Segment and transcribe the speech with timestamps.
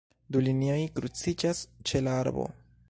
[0.35, 2.53] Du linioj kruciĝas ĉe la arbo.